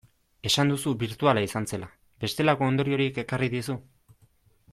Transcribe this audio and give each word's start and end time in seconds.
Esan 0.49 0.71
duzu 0.71 0.93
birtuala 1.03 1.43
izan 1.47 1.69
zela, 1.73 1.91
bestelako 2.25 2.71
ondoriorik 2.71 3.21
ekarri 3.25 3.53
dizu? 3.59 3.81